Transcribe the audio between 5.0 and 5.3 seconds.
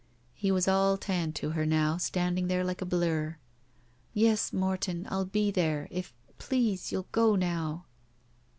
I'll